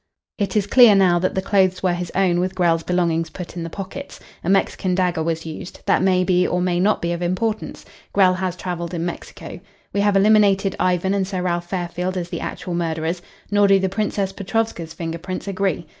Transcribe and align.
It 0.39 0.55
is 0.55 0.65
clear 0.65 0.95
now 0.95 1.19
that 1.19 1.35
the 1.35 1.43
clothes 1.43 1.83
were 1.83 1.93
his 1.93 2.09
own 2.15 2.39
with 2.39 2.55
Grell's 2.55 2.81
belongings 2.81 3.29
put 3.29 3.55
in 3.55 3.61
the 3.61 3.69
pockets. 3.69 4.19
A 4.43 4.49
Mexican 4.49 4.95
dagger 4.95 5.21
was 5.21 5.45
used. 5.45 5.81
That 5.85 6.01
may 6.01 6.23
be 6.23 6.47
or 6.47 6.59
may 6.59 6.79
not 6.79 7.03
be 7.03 7.11
of 7.11 7.21
importance. 7.21 7.85
Grell 8.11 8.33
has 8.33 8.55
travelled 8.55 8.95
in 8.95 9.05
Mexico. 9.05 9.59
We 9.93 10.01
have 10.01 10.17
eliminated 10.17 10.75
Ivan 10.79 11.13
and 11.13 11.27
Sir 11.27 11.43
Ralph 11.43 11.69
Fairfield 11.69 12.17
as 12.17 12.29
the 12.29 12.41
actual 12.41 12.73
murderers. 12.73 13.21
Nor 13.51 13.67
do 13.67 13.77
the 13.77 13.89
Princess 13.89 14.33
Petrovska's 14.33 14.95
finger 14.95 15.19
prints 15.19 15.47
agree. 15.47 15.85